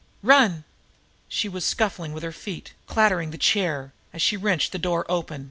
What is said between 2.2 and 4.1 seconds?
her feet, clattering the chair,